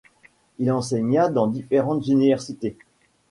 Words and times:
Il 0.57 0.71
enseigna 0.71 1.29
dans 1.29 1.45
différentes 1.45 2.07
universités. 2.07 2.75